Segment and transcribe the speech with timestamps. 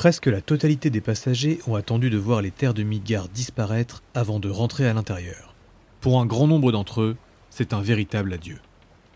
[0.00, 4.40] Presque la totalité des passagers ont attendu de voir les terres de Midgard disparaître avant
[4.40, 5.54] de rentrer à l'intérieur.
[6.00, 7.16] Pour un grand nombre d'entre eux,
[7.50, 8.60] c'est un véritable adieu.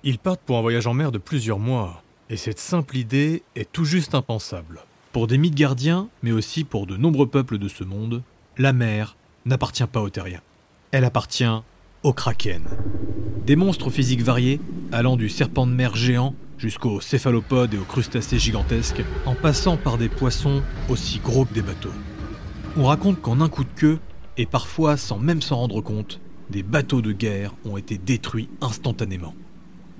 [0.02, 3.72] Ils partent pour un voyage en mer de plusieurs mois, et cette simple idée est
[3.72, 4.82] tout juste impensable.
[5.12, 8.22] Pour des Midgardiens, mais aussi pour de nombreux peuples de ce monde,
[8.58, 9.16] la mer
[9.46, 10.42] n'appartient pas aux terriens.
[10.90, 11.62] Elle appartient
[12.02, 12.64] aux kraken.
[13.46, 14.60] Des monstres physiques variés,
[14.92, 16.34] allant du serpent de mer géant
[16.64, 21.60] jusqu'aux céphalopodes et aux crustacés gigantesques, en passant par des poissons aussi gros que des
[21.60, 21.92] bateaux.
[22.78, 23.98] On raconte qu'en un coup de queue,
[24.38, 29.34] et parfois sans même s'en rendre compte, des bateaux de guerre ont été détruits instantanément.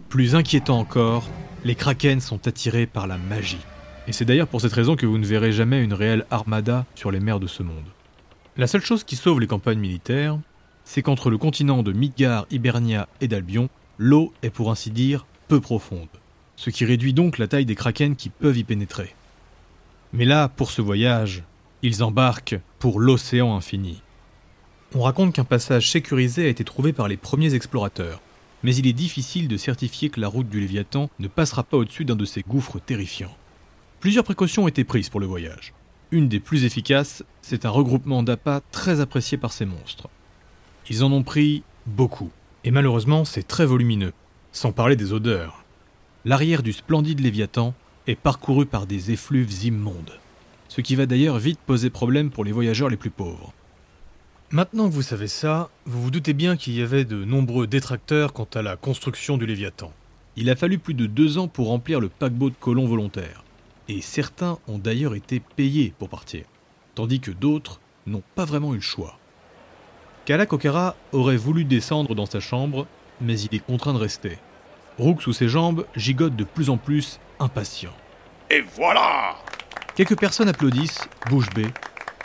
[0.09, 1.29] Plus inquiétant encore,
[1.66, 3.60] les kraken sont attirés par la magie.
[4.09, 7.10] Et c'est d'ailleurs pour cette raison que vous ne verrez jamais une réelle armada sur
[7.10, 7.85] les mers de ce monde.
[8.57, 10.38] La seule chose qui sauve les campagnes militaires,
[10.87, 13.69] c'est qu'entre le continent de Midgard, Hibernia et d'Albion,
[13.99, 16.09] l'eau est pour ainsi dire peu profonde
[16.57, 19.15] ce qui réduit donc la taille des kraken qui peuvent y pénétrer.
[20.13, 21.43] Mais là, pour ce voyage,
[21.83, 24.01] ils embarquent pour l'océan infini.
[24.95, 28.21] On raconte qu'un passage sécurisé a été trouvé par les premiers explorateurs,
[28.63, 32.05] mais il est difficile de certifier que la route du Léviathan ne passera pas au-dessus
[32.05, 33.37] d'un de ces gouffres terrifiants.
[33.99, 35.74] Plusieurs précautions ont été prises pour le voyage.
[36.13, 40.09] Une des plus efficaces, c'est un regroupement d'appâts très apprécié par ces monstres.
[40.89, 42.30] Ils en ont pris beaucoup,
[42.63, 44.13] et malheureusement c'est très volumineux,
[44.52, 45.63] sans parler des odeurs
[46.25, 47.75] l'arrière du splendide Léviathan
[48.07, 50.19] est parcouru par des effluves immondes,
[50.69, 53.53] ce qui va d'ailleurs vite poser problème pour les voyageurs les plus pauvres.
[54.51, 58.33] Maintenant que vous savez ça, vous vous doutez bien qu'il y avait de nombreux détracteurs
[58.33, 59.93] quant à la construction du Léviathan.
[60.37, 63.45] Il a fallu plus de deux ans pour remplir le paquebot de colons volontaires,
[63.89, 66.45] et certains ont d'ailleurs été payés pour partir,
[66.95, 69.19] tandis que d'autres n'ont pas vraiment eu le choix.
[70.25, 72.87] Kalak Okara aurait voulu descendre dans sa chambre,
[73.21, 74.39] mais il est contraint de rester,
[74.98, 77.92] Rook sous ses jambes gigote de plus en plus, impatient.
[78.50, 79.37] Et voilà
[79.97, 81.72] Quelques personnes applaudissent, bouche bée.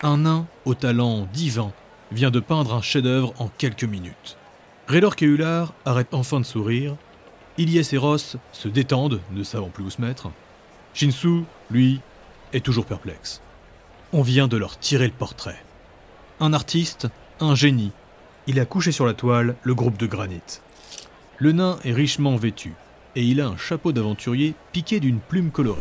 [0.02, 1.72] Un nain au talent divin
[2.12, 4.38] vient de peindre un chef-d'œuvre en quelques minutes.
[4.88, 6.96] Raylor et Ular arrêtent enfin de sourire.
[7.58, 10.30] Ilyes et Ross se détendent, ne savant plus où se mettre.
[10.94, 12.02] Shinsu, lui,
[12.54, 13.42] est toujours perplexe.
[14.14, 15.64] On vient de leur tirer le portrait.
[16.40, 17.08] Un artiste,
[17.40, 17.92] un génie.
[18.48, 20.62] Il a couché sur la toile le groupe de granit.
[21.42, 22.74] Le nain est richement vêtu,
[23.16, 25.80] et il a un chapeau d'aventurier piqué d'une plume colorée.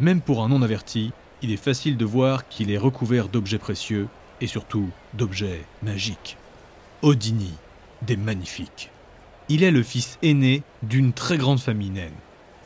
[0.00, 4.08] Même pour un non-averti, il est facile de voir qu'il est recouvert d'objets précieux,
[4.40, 6.36] et surtout d'objets magiques.
[7.02, 7.54] Odini,
[8.02, 8.90] des magnifiques.
[9.48, 12.10] Il est le fils aîné d'une très grande famille naine.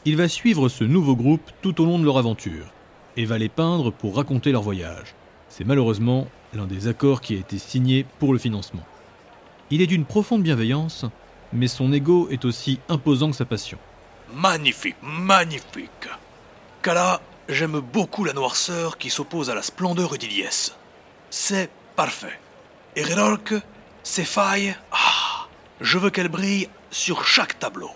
[0.07, 2.73] Il va suivre ce nouveau groupe tout au long de leur aventure,
[3.19, 5.15] et va les peindre pour raconter leur voyage.
[5.51, 8.87] C'est malheureusement l'un des accords qui a été signé pour le financement.
[9.71, 11.05] Il est d'une profonde bienveillance,
[11.53, 13.79] mais son ego est aussi imposant que sa passion.
[14.35, 16.09] Magnifique, magnifique.
[16.83, 20.77] Kala, j'aime beaucoup la noirceur qui s'oppose à la splendeur d'Iliès.
[21.31, 22.39] C'est parfait.
[22.97, 23.55] Et Rerork,
[24.03, 25.47] ses failles, ah,
[25.81, 27.91] je veux qu'elles brillent sur chaque tableau.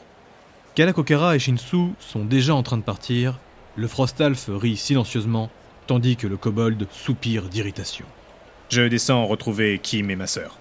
[0.74, 3.38] Kalakokara et Shinsu sont déjà en train de partir.
[3.76, 5.50] Le Frostalf rit silencieusement,
[5.86, 8.06] tandis que le kobold soupire d'irritation.
[8.70, 10.58] Je descends retrouver Kim et ma sœur.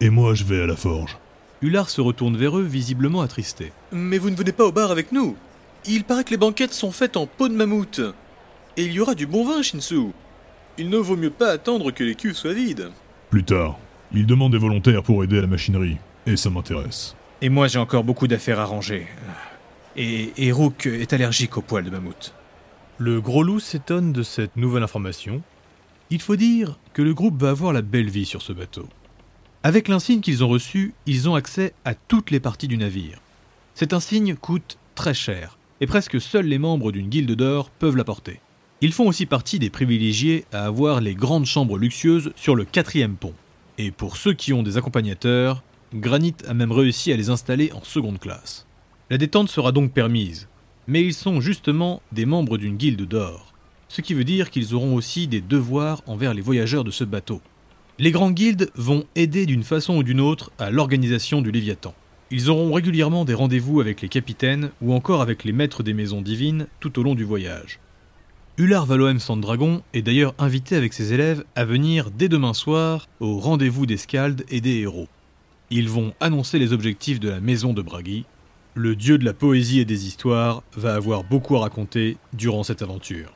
[0.00, 1.18] Et moi, je vais à la forge.
[1.64, 3.72] Hullard se retourne vers eux, visiblement attristé.
[3.90, 5.34] Mais vous ne venez pas au bar avec nous
[5.86, 8.02] Il paraît que les banquettes sont faites en peau de mammouth.
[8.76, 10.08] Et il y aura du bon vin, Shinsu.
[10.76, 12.90] Il ne vaut mieux pas attendre que les cuves soient vides.
[13.30, 13.78] Plus tard,
[14.12, 17.16] il demande des volontaires pour aider à la machinerie, et ça m'intéresse.
[17.40, 19.06] Et moi, j'ai encore beaucoup d'affaires à ranger.
[19.96, 22.34] Et, et Rook est allergique aux poils de mammouth.
[22.98, 25.40] Le gros loup s'étonne de cette nouvelle information.
[26.10, 28.86] Il faut dire que le groupe va avoir la belle vie sur ce bateau.
[29.66, 33.18] Avec l'insigne qu'ils ont reçu, ils ont accès à toutes les parties du navire.
[33.74, 38.40] Cet insigne coûte très cher, et presque seuls les membres d'une guilde d'or peuvent l'apporter.
[38.82, 43.16] Ils font aussi partie des privilégiés à avoir les grandes chambres luxueuses sur le quatrième
[43.16, 43.32] pont.
[43.78, 45.62] Et pour ceux qui ont des accompagnateurs,
[45.94, 48.66] Granit a même réussi à les installer en seconde classe.
[49.08, 50.46] La détente sera donc permise,
[50.88, 53.54] mais ils sont justement des membres d'une guilde d'or,
[53.88, 57.40] ce qui veut dire qu'ils auront aussi des devoirs envers les voyageurs de ce bateau.
[58.00, 61.94] Les grands guildes vont aider d'une façon ou d'une autre à l'organisation du Léviathan.
[62.32, 66.20] Ils auront régulièrement des rendez-vous avec les capitaines ou encore avec les maîtres des maisons
[66.20, 67.78] divines tout au long du voyage.
[68.56, 73.38] Ular Valoem Sandragon est d'ailleurs invité avec ses élèves à venir dès demain soir au
[73.38, 75.06] rendez-vous des Scaldes et des héros.
[75.70, 78.24] Ils vont annoncer les objectifs de la maison de Bragi.
[78.74, 82.82] Le dieu de la poésie et des histoires va avoir beaucoup à raconter durant cette
[82.82, 83.34] aventure.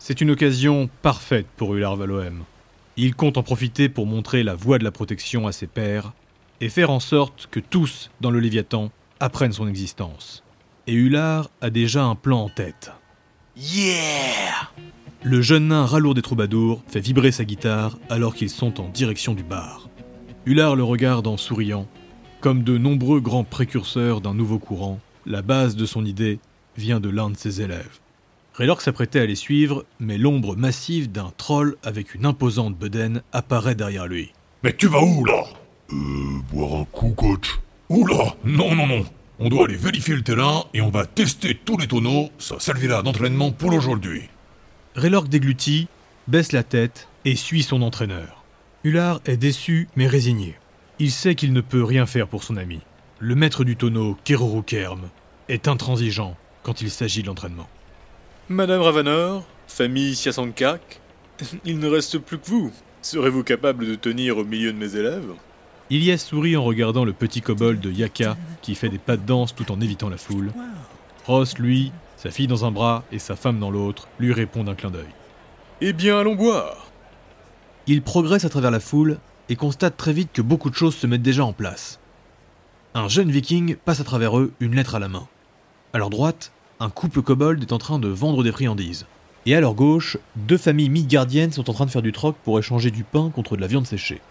[0.00, 2.42] C'est une occasion parfaite pour Ular Valoem.
[2.96, 6.12] Il compte en profiter pour montrer la voie de la protection à ses pairs
[6.60, 8.90] et faire en sorte que tous dans le Léviathan
[9.20, 10.42] apprennent son existence.
[10.86, 12.92] Et Ular a déjà un plan en tête.
[13.56, 14.70] Yeah
[15.22, 19.34] Le jeune nain ralourd des troubadours fait vibrer sa guitare alors qu'ils sont en direction
[19.34, 19.88] du bar.
[20.46, 21.86] Hullard le regarde en souriant.
[22.40, 26.38] Comme de nombreux grands précurseurs d'un nouveau courant, la base de son idée
[26.78, 28.00] vient de l'un de ses élèves.
[28.54, 33.74] Raylork s'apprêtait à les suivre, mais l'ombre massive d'un troll avec une imposante bedaine apparaît
[33.74, 34.32] derrière lui.
[34.62, 35.44] Mais tu vas où là?
[35.92, 35.96] Euh,
[36.52, 37.58] boire un coup, coach.
[37.88, 39.04] Oula Non, non, non
[39.38, 43.02] On doit aller vérifier le terrain et on va tester tous les tonneaux, ça servira
[43.02, 44.22] d'entraînement pour aujourd'hui.
[44.94, 45.88] Raylork déglutit,
[46.28, 48.44] baisse la tête et suit son entraîneur.
[48.84, 50.56] Hullard est déçu mais résigné.
[50.98, 52.80] Il sait qu'il ne peut rien faire pour son ami.
[53.18, 55.08] Le maître du tonneau, Keroro Kerm,
[55.48, 57.68] est intransigeant quand il s'agit de l'entraînement.
[58.52, 61.00] Madame Ravanor, famille Siasankak,
[61.64, 62.72] il ne reste plus que vous.
[63.00, 65.30] Serez-vous capable de tenir au milieu de mes élèves?
[65.88, 69.54] Ilyes sourit en regardant le petit kobold de Yaka qui fait des pas de danse
[69.54, 70.50] tout en évitant la foule.
[71.26, 74.74] Ross, lui, sa fille dans un bras et sa femme dans l'autre, lui répond d'un
[74.74, 75.06] clin d'œil.
[75.80, 76.90] Eh bien, allons boire.
[77.86, 79.18] Il progresse à travers la foule
[79.48, 82.00] et constate très vite que beaucoup de choses se mettent déjà en place.
[82.94, 85.28] Un jeune viking passe à travers eux, une lettre à la main.
[85.92, 86.50] À leur droite,
[86.82, 89.04] un couple kobold est en train de vendre des friandises.
[89.44, 92.58] Et à leur gauche, deux familles midgardiennes sont en train de faire du troc pour
[92.58, 94.22] échanger du pain contre de la viande séchée.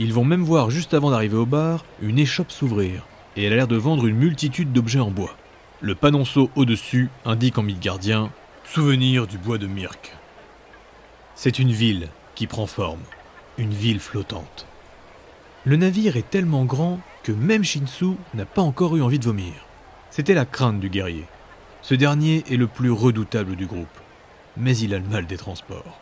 [0.00, 3.06] Ils vont même voir juste avant d'arriver au bar une échoppe s'ouvrir,
[3.36, 5.36] et elle a l'air de vendre une multitude d'objets en bois.
[5.80, 8.30] Le panonceau au-dessus indique en midgardien
[8.64, 10.16] Souvenir du bois de Myrk.
[11.36, 13.02] C'est une ville qui prend forme,
[13.56, 14.66] une ville flottante.
[15.64, 19.52] Le navire est tellement grand que même Shinsu n'a pas encore eu envie de vomir.
[20.10, 21.26] C'était la crainte du guerrier.
[21.84, 24.00] Ce dernier est le plus redoutable du groupe,
[24.56, 26.00] mais il a le mal des transports.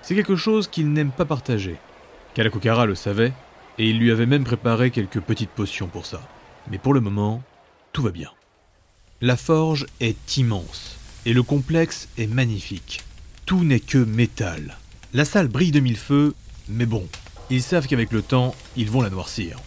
[0.00, 1.74] C'est quelque chose qu'il n'aime pas partager.
[2.34, 3.32] Kalakokara le savait,
[3.76, 6.22] et il lui avait même préparé quelques petites potions pour ça.
[6.70, 7.42] Mais pour le moment,
[7.92, 8.30] tout va bien.
[9.20, 10.96] La forge est immense,
[11.26, 13.02] et le complexe est magnifique.
[13.44, 14.78] Tout n'est que métal.
[15.14, 16.32] La salle brille de mille feux,
[16.68, 17.08] mais bon,
[17.50, 19.58] ils savent qu'avec le temps, ils vont la noircir.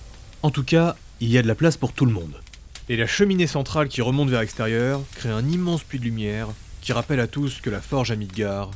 [0.43, 2.39] En tout cas, il y a de la place pour tout le monde.
[2.89, 6.47] Et la cheminée centrale qui remonte vers l'extérieur crée un immense puits de lumière
[6.81, 8.71] qui rappelle à tous que la forge à Midgar,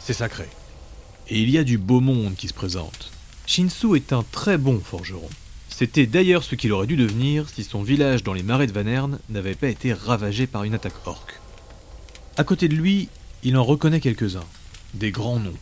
[0.00, 0.48] c'est sacré.
[1.28, 3.12] Et il y a du beau monde qui se présente.
[3.46, 5.28] Shinsu est un très bon forgeron.
[5.68, 9.20] C'était d'ailleurs ce qu'il aurait dû devenir si son village dans les marais de Vanerne
[9.30, 11.40] n'avait pas été ravagé par une attaque orque.
[12.36, 13.08] À côté de lui,
[13.44, 14.44] il en reconnaît quelques-uns,
[14.94, 15.56] des grands noms.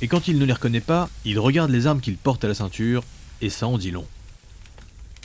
[0.00, 2.54] Et quand il ne les reconnaît pas, il regarde les armes qu'il porte à la
[2.54, 3.02] ceinture,
[3.40, 4.06] et ça en dit long.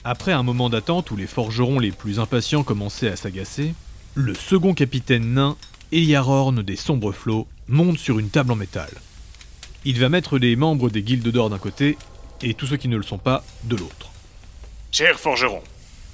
[0.03, 3.75] Après un moment d'attente où les forgerons les plus impatients commençaient à s'agacer,
[4.15, 5.57] le second capitaine nain,
[5.92, 8.89] Eliarorn des sombres flots, monte sur une table en métal.
[9.86, 11.98] Il va mettre les membres des guildes d'or d'un côté
[12.42, 14.09] et tous ceux qui ne le sont pas de l'autre.
[14.92, 15.62] Cher forgeron,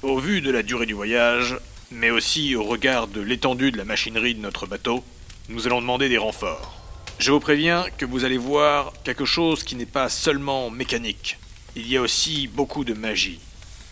[0.02, 1.58] au vu de la durée du voyage,
[1.90, 5.02] mais aussi au regard de l'étendue de la machinerie de notre bateau,
[5.48, 6.78] nous allons demander des renforts.
[7.20, 11.40] Je vous préviens que vous allez voir quelque chose qui n'est pas seulement mécanique.
[11.78, 13.40] Il y a aussi beaucoup de magie.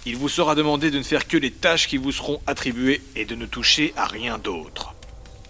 [0.08, 3.26] Il vous sera demandé de ne faire que les tâches qui vous seront attribuées et
[3.26, 4.94] de ne toucher à rien d'autre.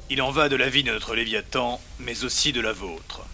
[0.10, 3.26] Il en va de la vie de notre Léviathan, mais aussi de la vôtre.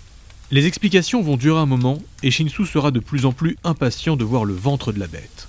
[0.49, 4.23] Les explications vont durer un moment et Shinsu sera de plus en plus impatient de
[4.23, 5.47] voir le ventre de la bête.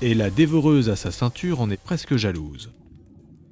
[0.00, 2.70] Et la dévoreuse à sa ceinture en est presque jalouse.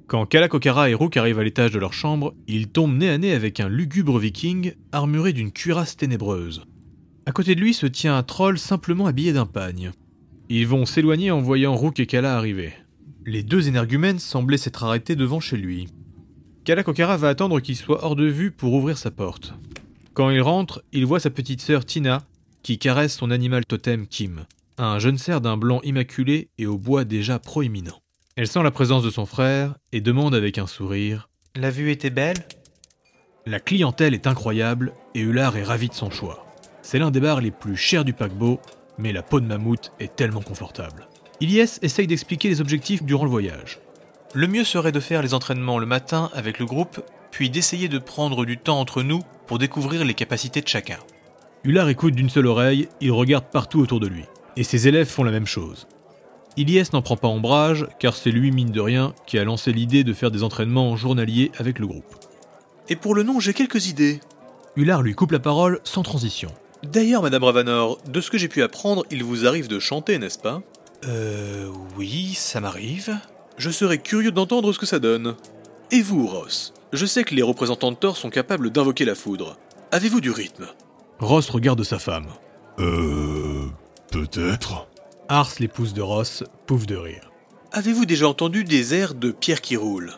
[0.07, 3.33] Quand Kalakokara et Rook arrivent à l'étage de leur chambre, ils tombent nez à nez
[3.33, 6.63] avec un lugubre viking armuré d'une cuirasse ténébreuse.
[7.25, 9.91] À côté de lui se tient un troll simplement habillé d'un pagne.
[10.51, 12.73] Ils vont s'éloigner en voyant Rook et Kala arriver.
[13.23, 15.89] Les deux énergumènes semblaient s'être arrêtés devant chez lui.
[16.65, 19.53] Kalakokara va attendre qu'il soit hors de vue pour ouvrir sa porte.
[20.15, 22.23] Quand il rentre, il voit sa petite sœur Tina
[22.63, 24.45] qui caresse son animal totem Kim,
[24.79, 28.01] un jeune cerf d'un blanc immaculé et au bois déjà proéminent.
[28.35, 32.09] Elle sent la présence de son frère et demande avec un sourire La vue était
[32.09, 32.43] belle?
[33.45, 36.43] La clientèle est incroyable et Ular est ravi de son choix.
[36.81, 38.59] C'est l'un des bars les plus chers du paquebot,
[38.99, 41.07] mais la peau de mammouth est tellement confortable.
[41.41, 43.79] Ilyes essaye d'expliquer les objectifs durant le voyage.
[44.35, 47.01] Le mieux serait de faire les entraînements le matin avec le groupe,
[47.31, 50.99] puis d'essayer de prendre du temps entre nous pour découvrir les capacités de chacun.
[51.63, 54.25] Ular écoute d'une seule oreille, il regarde partout autour de lui.
[54.57, 55.87] Et ses élèves font la même chose.
[56.57, 60.03] Ilyes n'en prend pas ombrage, car c'est lui, mine de rien, qui a lancé l'idée
[60.03, 62.15] de faire des entraînements journaliers avec le groupe.
[62.89, 64.19] Et pour le nom, j'ai quelques idées.
[64.75, 66.51] Ular lui coupe la parole sans transition.
[66.83, 70.39] D'ailleurs, Madame Ravanor, de ce que j'ai pu apprendre, il vous arrive de chanter, n'est-ce
[70.39, 70.61] pas?
[71.05, 71.69] Euh.
[71.97, 73.17] Oui, ça m'arrive.
[73.57, 75.35] Je serais curieux d'entendre ce que ça donne.
[75.91, 76.73] Et vous, Ross?
[76.93, 79.57] Je sais que les représentants de Thor sont capables d'invoquer la foudre.
[79.91, 80.67] Avez-vous du rythme?
[81.19, 82.27] Ross regarde sa femme.
[82.79, 83.65] Euh.
[84.11, 84.87] Peut-être
[85.27, 87.29] Ars, l'épouse de Ross, pouffe de rire.
[87.71, 90.13] Avez-vous déjà entendu des airs de pierre qui roule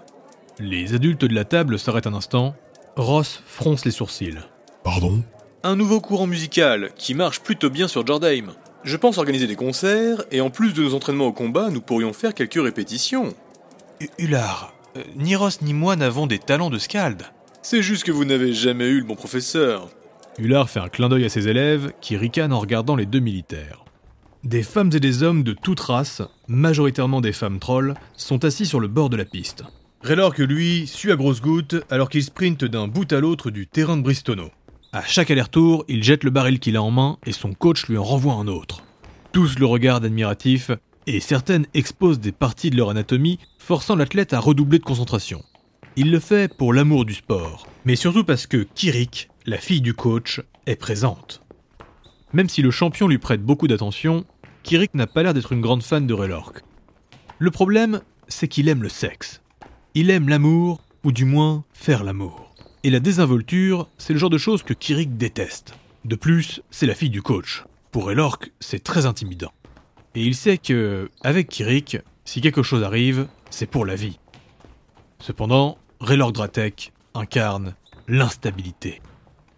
[0.60, 2.56] Les adultes de la table s'arrêtent un instant,
[2.96, 4.40] Ross fronce les sourcils.
[4.84, 5.22] Pardon?
[5.64, 8.54] Un nouveau courant musical qui marche plutôt bien sur Jordheim.
[8.84, 12.14] Je pense organiser des concerts, et en plus de nos entraînements au combat, nous pourrions
[12.14, 13.36] faire quelques répétitions.
[14.18, 17.22] Ular, euh, ni Ross ni moi n'avons des talents de Skald.
[17.62, 19.90] C'est juste que vous n'avez jamais eu le bon professeur.
[20.40, 23.86] Hullard fait un clin d'œil à ses élèves qui ricanent en regardant les deux militaires.
[24.44, 28.80] Des femmes et des hommes de toute race, majoritairement des femmes trolls, sont assis sur
[28.80, 29.64] le bord de la piste.
[30.02, 33.68] Raylor que lui suit à grosses gouttes alors qu'il sprinte d'un bout à l'autre du
[33.68, 34.50] terrain de Bristono.
[34.94, 37.98] À chaque aller-retour, il jette le baril qu'il a en main et son coach lui
[37.98, 38.84] en renvoie un autre.
[39.32, 40.70] Tous le regardent admiratif
[41.08, 45.44] et certaines exposent des parties de leur anatomie, forçant l'athlète à redoubler de concentration.
[45.96, 49.94] Il le fait pour l'amour du sport, mais surtout parce que Kirik, la fille du
[49.94, 51.42] coach, est présente.
[52.34, 54.26] Même si le champion lui prête beaucoup d'attention,
[54.64, 56.64] Kirik n'a pas l'air d'être une grande fan de Raylork.
[57.40, 59.42] Le problème, c'est qu'il aime le sexe.
[59.96, 62.51] Il aime l'amour, ou du moins faire l'amour.
[62.84, 65.76] Et la désinvolture, c'est le genre de choses que Kirik déteste.
[66.04, 67.64] De plus, c'est la fille du coach.
[67.92, 69.52] Pour Raylork, c'est très intimidant.
[70.16, 74.18] Et il sait que, avec Kirik, si quelque chose arrive, c'est pour la vie.
[75.20, 77.76] Cependant, Raylork Dratek incarne
[78.08, 79.00] l'instabilité.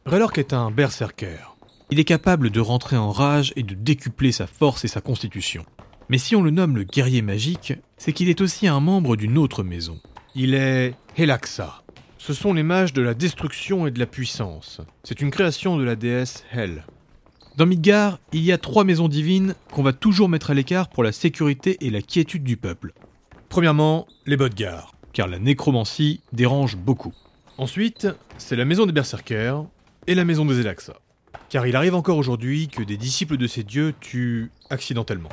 [0.05, 1.55] Raylork est un berserker.
[1.91, 5.65] Il est capable de rentrer en rage et de décupler sa force et sa constitution.
[6.09, 9.37] Mais si on le nomme le guerrier magique, c'est qu'il est aussi un membre d'une
[9.37, 10.01] autre maison.
[10.35, 11.82] Il est Helaxa.
[12.25, 14.79] Ce sont les mages de la destruction et de la puissance.
[15.03, 16.85] C'est une création de la déesse Hel.
[17.57, 21.03] Dans Midgard, il y a trois maisons divines qu'on va toujours mettre à l'écart pour
[21.03, 22.93] la sécurité et la quiétude du peuple.
[23.49, 27.11] Premièrement, les Bodgar, car la nécromancie dérange beaucoup.
[27.57, 29.65] Ensuite, c'est la maison des Berserkers
[30.07, 30.93] et la maison des Elaxa.
[31.49, 35.27] Car il arrive encore aujourd'hui que des disciples de ces dieux tuent accidentellement.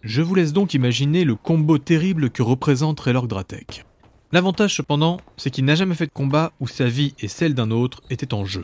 [0.00, 3.84] Je vous laisse donc imaginer le combo terrible que représente Raylork Dratek.
[4.32, 7.70] L'avantage cependant, c'est qu'il n'a jamais fait de combat où sa vie et celle d'un
[7.70, 8.62] autre étaient en jeu.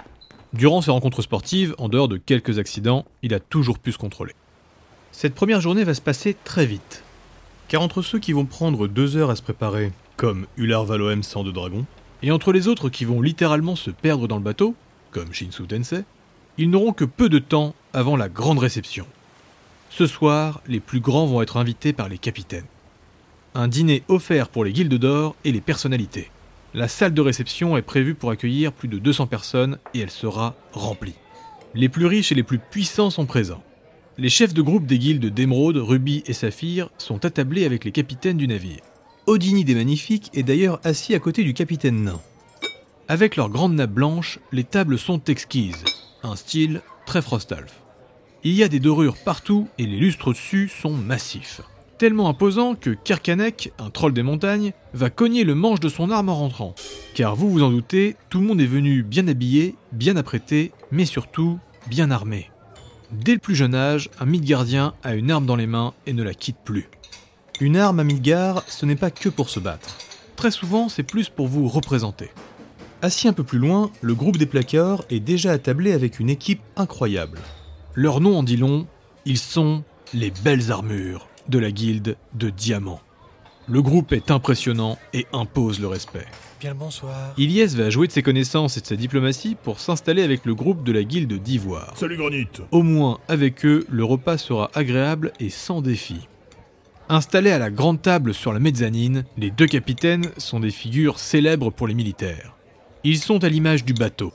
[0.54, 4.32] Durant ses rencontres sportives, en dehors de quelques accidents, il a toujours pu se contrôler.
[5.12, 7.02] Cette première journée va se passer très vite.
[7.68, 11.44] Car entre ceux qui vont prendre deux heures à se préparer, comme Ular Valoem sang
[11.44, 11.84] de dragon,
[12.22, 14.74] et entre les autres qui vont littéralement se perdre dans le bateau,
[15.10, 16.04] comme Shinsu Tensei,
[16.56, 19.06] ils n'auront que peu de temps avant la grande réception.
[19.90, 22.64] Ce soir, les plus grands vont être invités par les capitaines.
[23.58, 26.30] Un dîner offert pour les guildes d'or et les personnalités.
[26.74, 30.54] La salle de réception est prévue pour accueillir plus de 200 personnes et elle sera
[30.72, 31.16] remplie.
[31.74, 33.64] Les plus riches et les plus puissants sont présents.
[34.16, 38.36] Les chefs de groupe des guildes d'Émeraude, Rubis et Saphir sont attablés avec les capitaines
[38.36, 38.78] du navire.
[39.26, 42.20] Odini des Magnifiques est d'ailleurs assis à côté du capitaine nain.
[43.08, 45.84] Avec leurs grandes nappes blanches, les tables sont exquises,
[46.22, 47.82] un style très Frostalf.
[48.44, 51.60] Il y a des dorures partout et les lustres dessus sont massifs.
[51.98, 56.28] Tellement imposant que Kerkanek, un troll des montagnes, va cogner le manche de son arme
[56.28, 56.76] en rentrant.
[57.14, 61.04] Car vous vous en doutez, tout le monde est venu bien habillé, bien apprêté, mais
[61.04, 62.52] surtout bien armé.
[63.10, 66.22] Dès le plus jeune âge, un Midgardien a une arme dans les mains et ne
[66.22, 66.88] la quitte plus.
[67.60, 69.96] Une arme à Midgard, ce n'est pas que pour se battre.
[70.36, 72.30] Très souvent, c'est plus pour vous représenter.
[73.02, 76.62] Assis un peu plus loin, le groupe des placards est déjà attablé avec une équipe
[76.76, 77.40] incroyable.
[77.94, 78.86] Leur nom en dit long,
[79.24, 79.82] ils sont
[80.14, 83.00] les belles armures de la guilde de Diamant.
[83.68, 86.24] Le groupe est impressionnant et impose le respect.
[86.60, 87.34] Bien le bonsoir.
[87.36, 90.84] Ilyes va jouer de ses connaissances et de sa diplomatie pour s'installer avec le groupe
[90.84, 91.92] de la guilde d'Ivoire.
[91.96, 96.26] Salut Granit Au moins, avec eux, le repas sera agréable et sans défi.
[97.10, 101.70] Installés à la grande table sur la mezzanine, les deux capitaines sont des figures célèbres
[101.70, 102.54] pour les militaires.
[103.04, 104.32] Ils sont à l'image du bateau.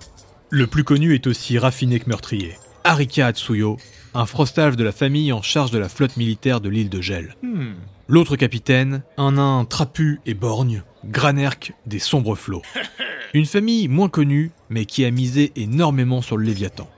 [0.49, 2.53] Le plus connu est aussi raffiné que meurtrier.
[2.83, 3.77] Arika Atsuyo,
[4.13, 7.35] un frostalf de la famille en charge de la flotte militaire de l'île de Gel.
[7.41, 7.73] Hmm.
[8.07, 12.61] L'autre capitaine, un nain trapu et borgne, Granerk des sombres flots.
[13.33, 16.89] Une famille moins connue, mais qui a misé énormément sur le Léviathan.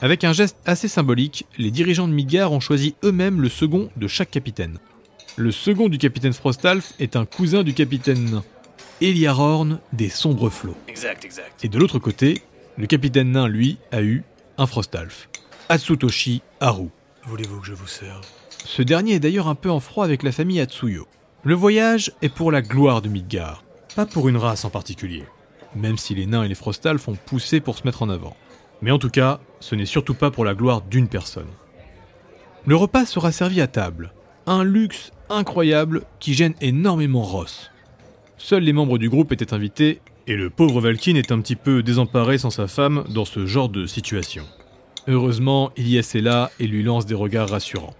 [0.00, 4.08] Avec un geste assez symbolique, les dirigeants de Midgard ont choisi eux-mêmes le second de
[4.08, 4.78] chaque capitaine.
[5.36, 8.44] Le second du capitaine Frostalf est un cousin du capitaine nain,
[9.00, 10.76] Eliarorn des sombres flots.
[10.88, 11.64] Exact, exact.
[11.64, 12.42] Et de l'autre côté,
[12.76, 14.24] le capitaine nain, lui, a eu
[14.58, 15.28] un Frostalf,
[15.70, 16.88] Atsutoshi Haru.
[17.24, 18.26] Voulez-vous que je vous serve?
[18.66, 21.06] Ce dernier est d'ailleurs un peu en froid avec la famille Atsuyo.
[21.42, 23.64] Le voyage est pour la gloire de Midgard,
[23.96, 25.24] pas pour une race en particulier.
[25.74, 28.36] Même si les nains et les Frostalf ont poussé pour se mettre en avant.
[28.82, 31.48] Mais en tout cas, ce n'est surtout pas pour la gloire d'une personne.
[32.66, 34.12] Le repas sera servi à table.
[34.46, 37.70] Un luxe incroyable qui gêne énormément Ross.
[38.36, 41.82] Seuls les membres du groupe étaient invités, et le pauvre Valkyne est un petit peu
[41.82, 44.44] désemparé sans sa femme dans ce genre de situation.
[45.06, 47.94] Heureusement, Ilyes est là et lui lance des regards rassurants.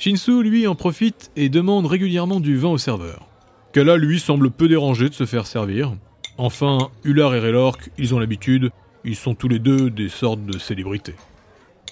[0.00, 3.26] Shinsu, lui, en profite et demande régulièrement du vin au serveur.
[3.72, 5.94] Kala, lui, semble peu dérangé de se faire servir.
[6.36, 8.70] Enfin, Ular et Relork, ils ont l'habitude,
[9.04, 11.14] ils sont tous les deux des sortes de célébrités.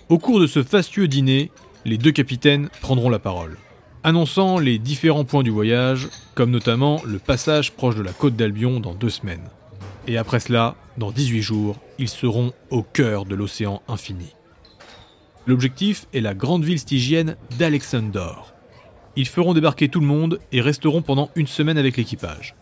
[0.09, 1.53] Au cours de ce fastueux dîner,
[1.85, 3.57] les deux capitaines prendront la parole,
[4.03, 8.81] annonçant les différents points du voyage, comme notamment le passage proche de la côte d'Albion
[8.81, 9.49] dans deux semaines.
[10.07, 14.35] Et après cela, dans 18 jours, ils seront au cœur de l'océan infini.
[15.47, 18.55] L'objectif est la grande ville stygienne d'Alexandor.
[19.17, 22.55] Ils feront débarquer tout le monde et resteront pendant une semaine avec l'équipage.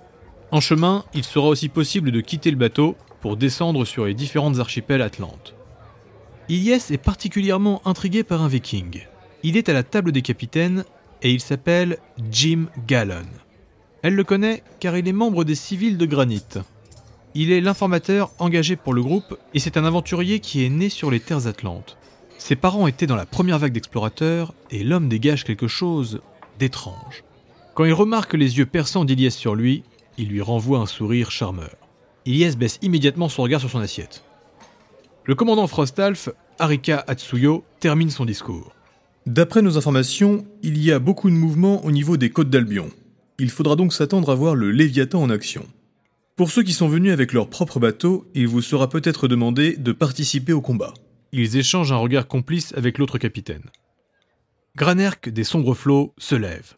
[0.51, 4.59] En chemin, il sera aussi possible de quitter le bateau pour descendre sur les différentes
[4.59, 5.55] archipels atlantes.
[6.49, 9.07] Ilyes est particulièrement intrigué par un viking.
[9.43, 10.85] Il est à la table des capitaines
[11.23, 11.99] et il s'appelle
[12.31, 13.27] Jim Gallon.
[14.03, 16.43] Elle le connaît car il est membre des civils de granit.
[17.35, 21.13] Il est l'informateur engagé pour le groupe et c'est un aventurier qui est né sur
[21.13, 21.97] les terres atlantes.
[22.39, 26.23] Ses parents étaient dans la première vague d'explorateurs et l'homme dégage quelque chose
[26.59, 27.23] d'étrange.
[27.75, 29.85] Quand il remarque les yeux perçants d'Iliès sur lui,
[30.19, 31.77] il lui renvoie un sourire charmeur.
[32.27, 34.25] Ilyes baisse immédiatement son regard sur son assiette.
[35.25, 38.75] Le commandant Frostalf, Arika Atsuyo, termine son discours.
[39.27, 42.91] D'après nos informations, il y a beaucoup de mouvements au niveau des côtes d'Albion.
[43.39, 45.65] Il faudra donc s'attendre à voir le Léviathan en action.
[46.41, 49.93] Pour ceux qui sont venus avec leur propre bateau, il vous sera peut-être demandé de
[49.93, 50.95] participer au combat.
[51.33, 53.71] Ils échangent un regard complice avec l'autre capitaine.
[54.75, 56.73] Granerk des sombres flots se lève.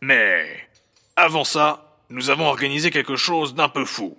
[0.00, 0.46] Mais
[1.16, 4.16] avant ça, nous avons organisé quelque chose d'un peu fou.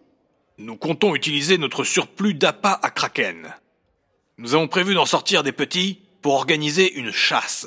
[0.57, 3.47] Nous comptons utiliser notre surplus d'appât à Kraken.
[4.39, 7.65] Nous avons prévu d'en sortir des petits pour organiser une chasse.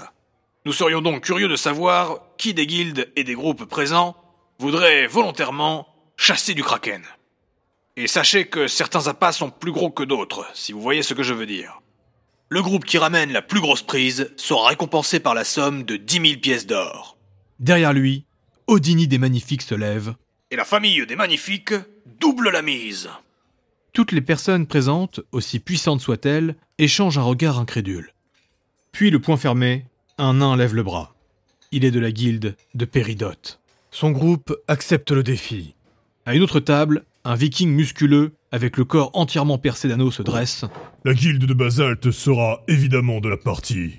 [0.66, 4.14] Nous serions donc curieux de savoir qui des guildes et des groupes présents
[4.59, 7.02] voudrait volontairement chasser du Kraken.
[7.96, 11.23] Et sachez que certains appâts sont plus gros que d'autres, si vous voyez ce que
[11.23, 11.80] je veux dire.
[12.49, 16.28] Le groupe qui ramène la plus grosse prise sera récompensé par la somme de 10
[16.28, 17.16] 000 pièces d'or.
[17.58, 18.25] Derrière lui,
[18.66, 20.14] Odini des Magnifiques se lève.
[20.50, 21.75] Et la famille des Magnifiques
[22.20, 23.08] double la mise.
[23.92, 28.12] Toutes les personnes présentes, aussi puissantes soient-elles, échangent un regard incrédule.
[28.92, 29.87] Puis le poing fermé,
[30.18, 31.14] un nain lève le bras.
[31.72, 33.61] Il est de la guilde de Péridote.
[33.90, 35.76] Son groupe accepte le défi.
[36.29, 40.65] À une autre table, un viking musculeux, avec le corps entièrement percé d'anneaux, se dresse.
[41.05, 43.95] La guilde de Basalte sera évidemment de la partie.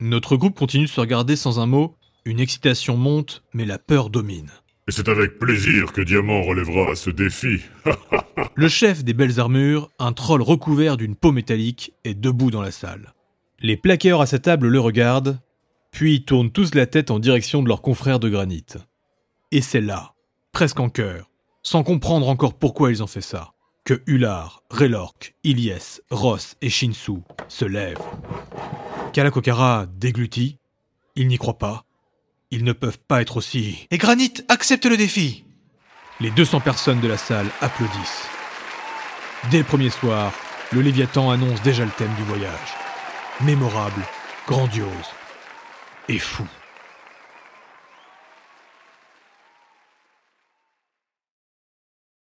[0.00, 1.94] Notre groupe continue de se regarder sans un mot.
[2.24, 4.50] Une excitation monte, mais la peur domine.
[4.88, 7.60] Et c'est avec plaisir que Diamant relèvera ce défi.
[8.56, 12.72] Le chef des belles armures, un troll recouvert d'une peau métallique, est debout dans la
[12.72, 13.14] salle.
[13.60, 15.38] Les plaqueurs à sa table le regardent,
[15.92, 18.66] puis tournent tous la tête en direction de leurs confrères de granit.
[19.52, 20.13] Et c'est là,
[20.54, 21.28] presque en chœur,
[21.62, 23.52] sans comprendre encore pourquoi ils ont fait ça,
[23.84, 27.98] que Ular, Relork, Ilyes, Ross et Shinsu se lèvent.
[29.12, 30.58] Kalakokara déglutit.
[31.16, 31.84] Ils n'y croient pas.
[32.50, 33.86] Ils ne peuvent pas être aussi.
[33.90, 35.44] Et Granit accepte le défi
[36.20, 38.28] Les 200 personnes de la salle applaudissent.
[39.50, 40.32] Dès le premier soir,
[40.72, 42.74] le Léviathan annonce déjà le thème du voyage.
[43.40, 44.02] Mémorable,
[44.46, 44.88] grandiose
[46.08, 46.46] et fou.